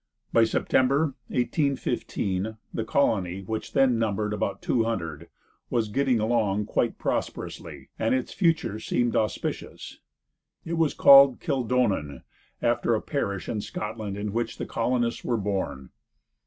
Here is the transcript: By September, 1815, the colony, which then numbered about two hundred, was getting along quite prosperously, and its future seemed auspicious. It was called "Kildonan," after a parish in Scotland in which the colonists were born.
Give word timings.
By 0.33 0.45
September, 0.45 1.13
1815, 1.27 2.57
the 2.73 2.83
colony, 2.83 3.41
which 3.43 3.73
then 3.73 3.99
numbered 3.99 4.33
about 4.33 4.59
two 4.63 4.83
hundred, 4.83 5.29
was 5.69 5.89
getting 5.89 6.19
along 6.19 6.65
quite 6.65 6.97
prosperously, 6.97 7.89
and 7.99 8.15
its 8.15 8.33
future 8.33 8.79
seemed 8.79 9.15
auspicious. 9.15 9.99
It 10.65 10.73
was 10.79 10.95
called 10.95 11.39
"Kildonan," 11.39 12.23
after 12.63 12.95
a 12.95 13.01
parish 13.03 13.47
in 13.47 13.61
Scotland 13.61 14.17
in 14.17 14.33
which 14.33 14.57
the 14.57 14.65
colonists 14.65 15.23
were 15.23 15.37
born. 15.37 15.91